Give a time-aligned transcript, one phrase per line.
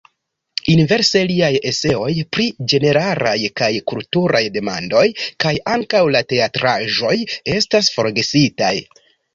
[0.75, 5.07] Inverse liaj eseoj pri ĝeneralaj kaj kulturaj demandoj
[5.45, 7.17] kaj ankaŭ la teatraĵoj
[7.61, 8.77] estas forgesitaj.